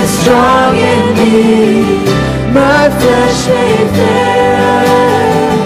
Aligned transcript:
spirit 0.00 0.22
strong 0.22 0.76
in 0.76 1.14
me. 1.18 1.34
My 2.52 2.88
flesh 2.90 3.48
may 3.48 3.76
fail. 3.96 5.56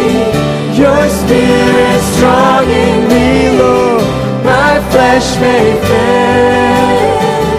Your 0.78 1.10
spirit 1.10 2.02
strong 2.16 2.66
in 2.70 3.08
me, 3.08 3.28
Lord. 3.60 4.04
My 4.44 4.80
flesh 4.92 5.40
may 5.40 5.76
fail. 5.88 7.58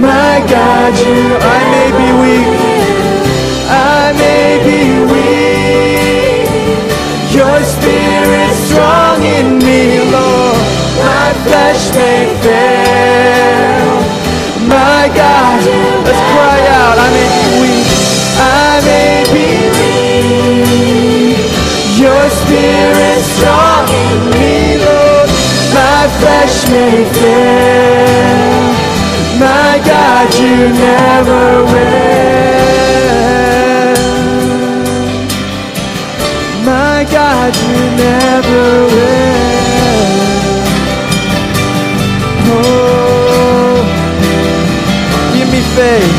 My 0.00 0.40
God, 0.48 0.92
you, 1.06 1.36
I 1.40 1.60
may 1.72 1.90
be 1.98 2.08
weak. 2.20 2.75
May. 26.76 27.06
My 29.38 29.72
God, 29.84 30.26
you 30.40 30.56
never 30.86 31.44
will. 31.72 31.96
My 36.64 36.98
God, 37.16 37.52
you 37.56 37.78
never 38.04 38.64
will. 38.94 39.36
Oh, 42.48 43.76
give 45.34 45.50
me 45.54 45.62
faith. 45.76 46.16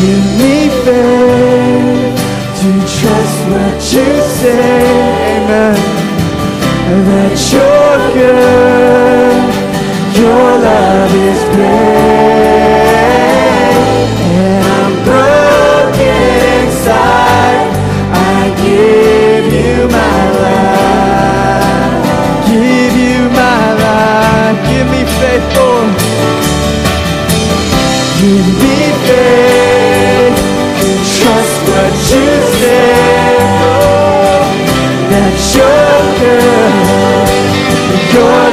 Give 0.00 0.26
me 0.40 0.56
faith 0.84 2.16
to 2.60 2.68
trust 2.96 3.38
what 3.50 3.76
you 3.92 4.08
say. 4.40 5.36
Amen. 5.36 5.78
That 6.88 7.36
you're 7.52 8.00
good. 8.14 9.15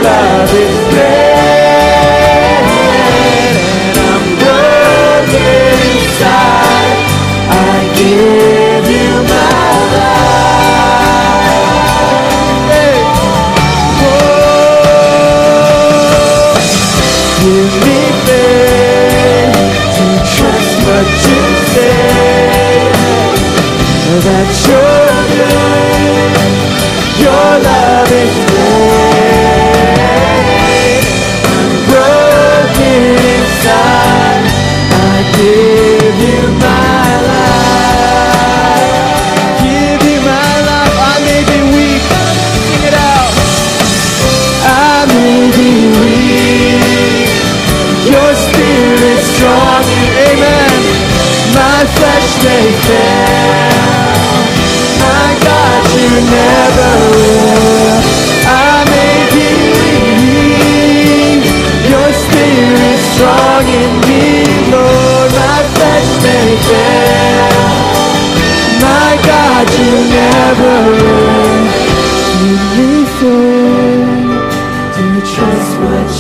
Love 0.02 0.54
is 0.54 0.83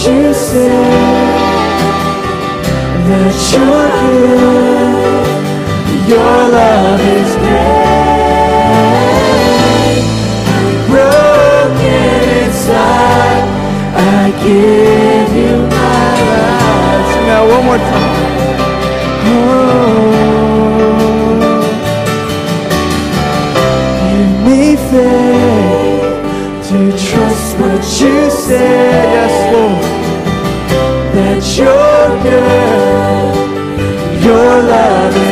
you 0.05 0.33
say. 0.33 0.77
That 3.07 3.35
you're 3.51 3.89
good. 4.01 4.93
Your 6.09 6.35
love 6.57 7.01
is 7.17 7.31
great. 7.43 7.93
Broken 10.89 12.13
inside, 12.43 13.45
I 13.95 14.31
give 14.43 15.31
you 15.41 15.55
my 15.77 16.09
life. 16.31 17.07
Sing 17.13 17.27
that 17.31 17.43
one 17.53 17.63
more 17.67 17.81
time. 17.91 18.13
Oh, 19.25 19.63
give 24.01 24.33
me 24.45 24.63
faith 24.91 26.15
to 26.67 26.77
trust 27.07 27.47
what 27.59 27.83
you 28.01 28.17
say. 28.29 29.02
You're. 32.23 33.33
Your 34.23 34.63
love 34.63 35.22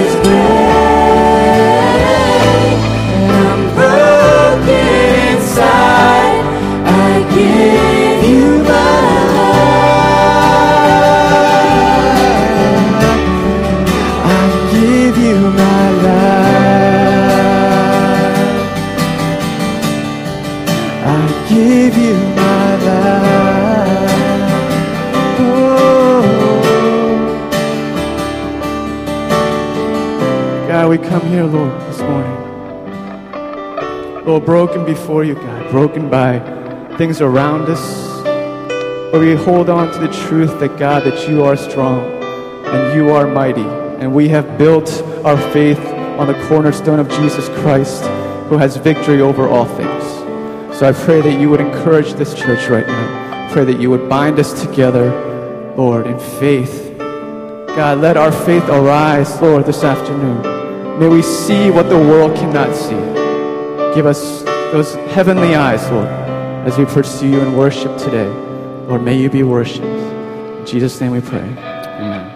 broken 34.46 34.86
before 34.86 35.24
you, 35.24 35.36
God, 35.36 35.72
broken 35.72 36.10
by 36.10 36.40
things 36.98 37.22
around 37.22 37.70
us. 37.70 38.12
But 39.12 39.22
we 39.22 39.36
hold 39.36 39.70
on 39.70 39.92
to 39.92 40.00
the 40.00 40.12
truth 40.28 40.60
that, 40.60 40.78
God, 40.78 41.04
that 41.04 41.28
you 41.28 41.44
are 41.44 41.56
strong 41.56 42.02
and 42.66 42.96
you 42.96 43.10
are 43.10 43.28
mighty. 43.28 43.62
And 43.62 44.14
we 44.14 44.30
have 44.30 44.58
built 44.58 44.90
our 45.26 45.38
faith 45.52 45.80
on 46.20 46.28
the 46.28 46.48
cornerstone 46.48 47.00
of 47.00 47.10
Jesus 47.10 47.48
Christ, 47.60 48.04
who 48.50 48.58
has 48.58 48.78
victory 48.78 49.22
over 49.22 49.48
all 49.48 49.66
things. 49.66 50.04
So 50.78 50.88
I 50.88 50.94
pray 50.94 51.22
that 51.22 51.40
you 51.40 51.50
would 51.50 51.62
encourage 51.62 52.14
this 52.14 52.34
church 52.34 52.70
right 52.70 52.88
now. 52.88 53.50
Pray 53.52 53.66
that 53.66 53.80
you 53.80 53.90
would 53.90 54.08
bind 54.08 54.40
us 54.40 54.62
together, 54.66 55.74
Lord, 55.76 56.08
in 56.08 56.18
faith. 56.18 56.96
God, 56.98 58.00
let 58.00 58.18
our 58.18 58.32
faith 58.32 58.68
arise, 58.70 59.42
Lord, 59.42 59.66
this 59.66 59.84
afternoon. 59.84 61.00
May 61.00 61.08
we 61.08 61.22
see 61.22 61.70
what 61.70 61.90
the 61.90 61.98
world 61.98 62.36
cannot 62.36 62.76
see. 62.76 63.11
Give 63.94 64.06
us 64.06 64.44
those 64.72 64.94
heavenly 65.14 65.54
eyes, 65.54 65.84
Lord, 65.92 66.08
as 66.66 66.78
we 66.78 66.86
pursue 66.86 67.28
you 67.28 67.42
in 67.42 67.58
worship 67.58 67.98
today. 67.98 68.30
Lord, 68.88 69.04
may 69.04 69.20
you 69.20 69.30
be 69.30 69.44
worshiped. 69.44 69.84
In 69.84 70.66
Jesus' 70.66 71.02
name 71.02 71.12
we 71.12 71.20
pray. 71.20 71.40
Amen. 71.40 72.32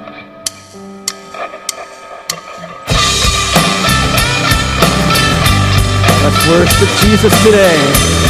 Let's 6.24 6.48
worship 6.50 6.90
Jesus 7.08 7.44
today. 7.44 8.25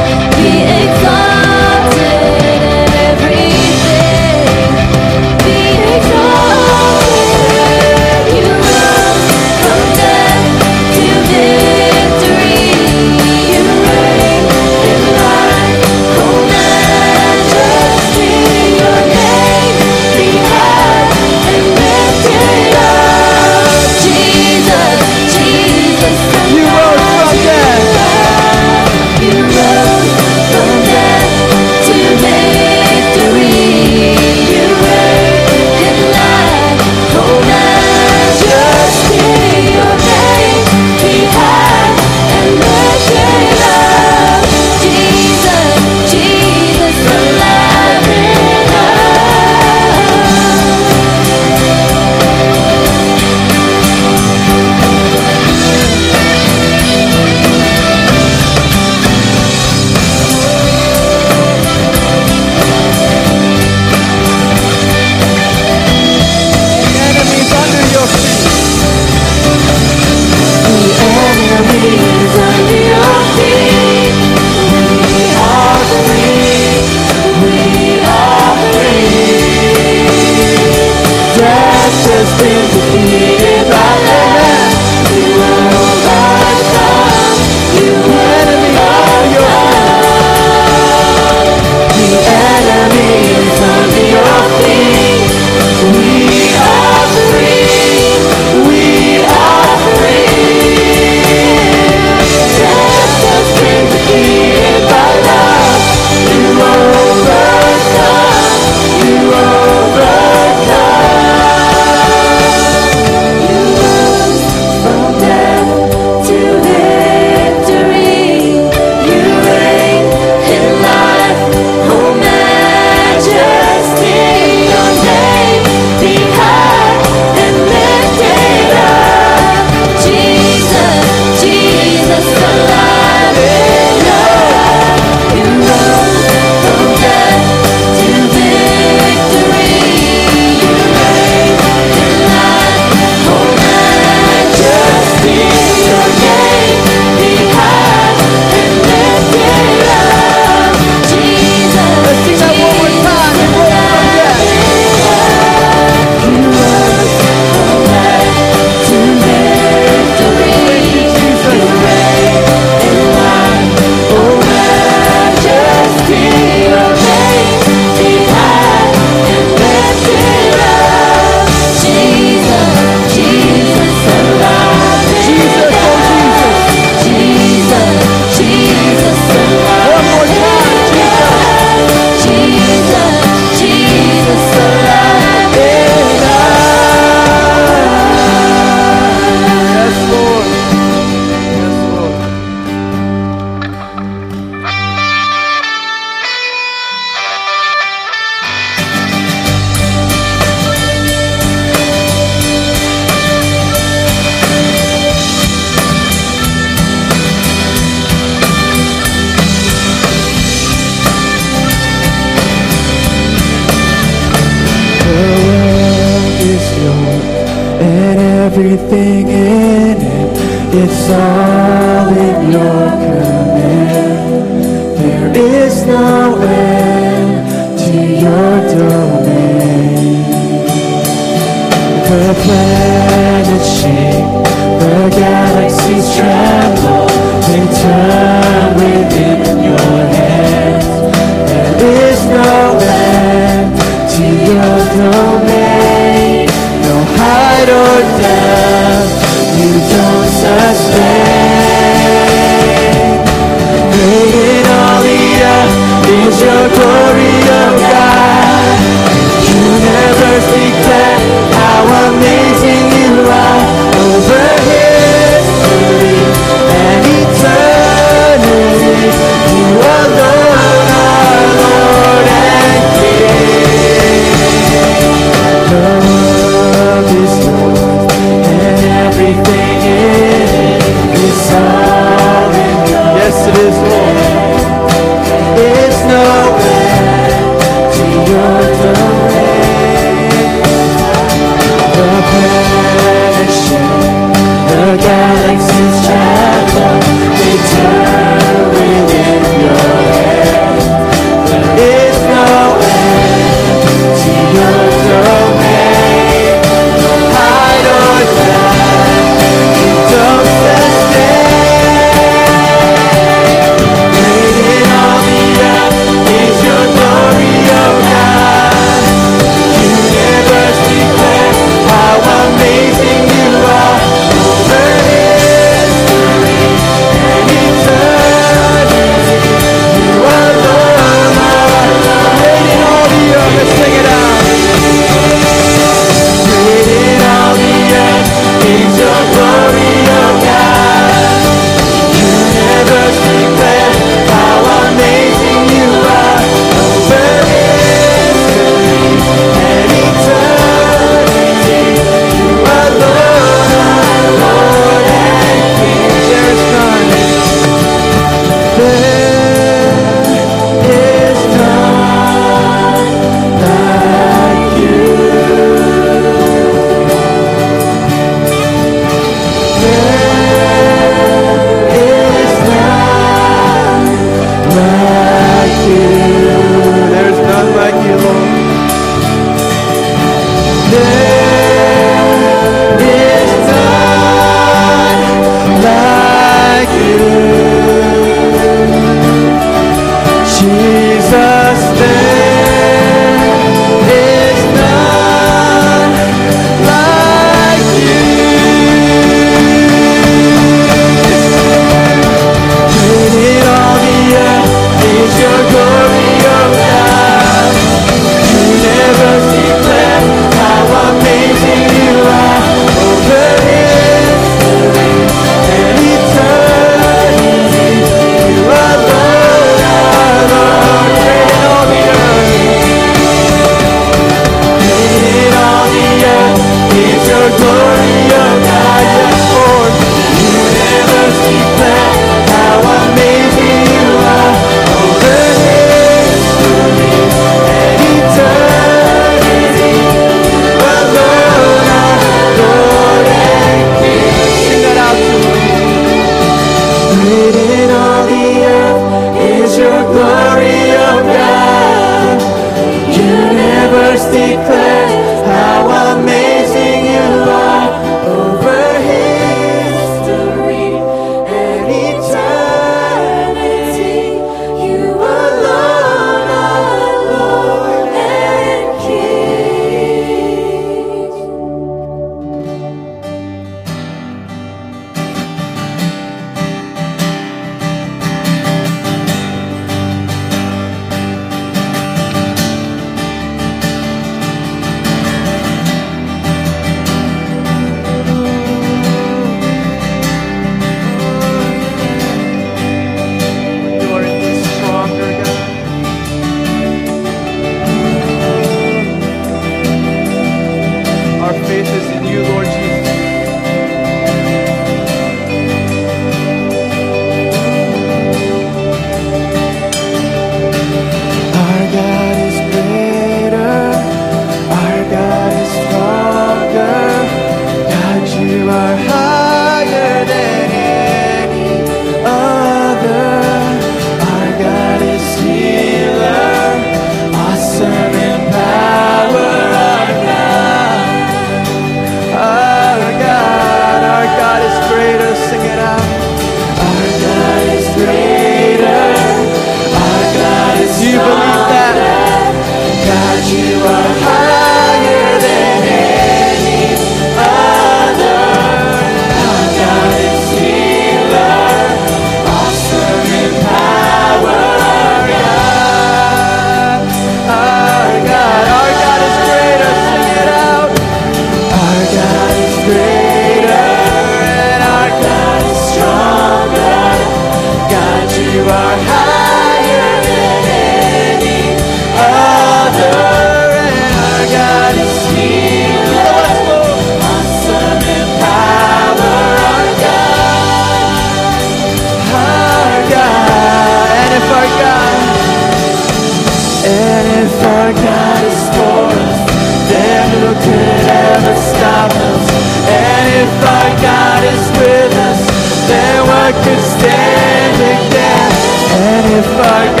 Our 599.59 599.97
God 599.97 600.00